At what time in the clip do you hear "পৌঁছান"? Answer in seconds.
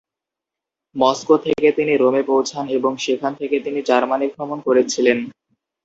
2.23-2.65